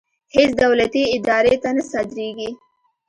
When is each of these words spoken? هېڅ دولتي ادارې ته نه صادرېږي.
هېڅ 0.35 0.49
دولتي 0.63 1.03
ادارې 1.17 1.55
ته 1.63 1.69
نه 1.75 1.83
صادرېږي. 1.91 2.49